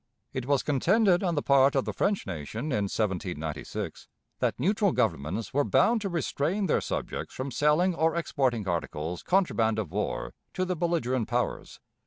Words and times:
It 0.33 0.47
was 0.47 0.63
contended 0.63 1.21
on 1.21 1.35
the 1.35 1.43
part 1.43 1.75
of 1.75 1.85
the 1.85 1.93
French 1.93 2.25
nation, 2.25 2.71
in 2.71 2.85
1796, 2.89 4.07
that 4.39 4.59
neutral 4.59 4.93
governments 4.93 5.53
were 5.53 5.63
bound 5.63 6.01
to 6.01 6.09
restrain 6.09 6.65
their 6.65 6.81
subjects 6.81 7.35
from 7.35 7.51
selling 7.51 7.93
or 7.93 8.15
exporting 8.15 8.67
articles 8.67 9.21
contraband 9.21 9.77
of 9.77 9.91
war 9.91 10.33
to 10.55 10.65
the 10.65 10.75
belligerent 10.75 11.27
powers. 11.27 11.79